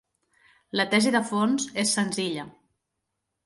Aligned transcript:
La 0.81 0.85
tesi 0.93 1.11
de 1.17 1.21
fons 1.33 1.69
és 1.85 1.95
senzilla. 2.01 2.51